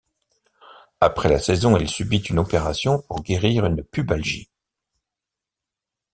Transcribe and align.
Après 0.99 1.29
la 1.29 1.37
saison, 1.37 1.77
il 1.77 1.87
subit 1.87 2.17
une 2.21 2.39
opération 2.39 3.03
pour 3.03 3.21
guérir 3.21 3.67
une 3.67 3.83
pubalgie. 3.83 4.49